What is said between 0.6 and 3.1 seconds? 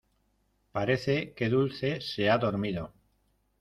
parece que Dulce se ha dormido.